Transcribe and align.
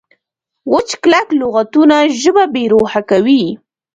وچ 0.73 0.89
کلک 1.03 1.27
لغتونه 1.41 1.97
ژبه 2.21 2.43
بې 2.53 2.63
روحه 2.73 3.01
کوي. 3.09 3.43